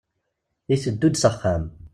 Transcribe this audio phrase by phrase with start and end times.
[0.73, 1.63] Iteddu-d s axxam.